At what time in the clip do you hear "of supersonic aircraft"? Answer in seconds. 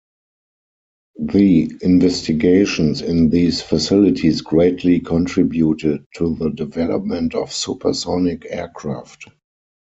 7.35-9.27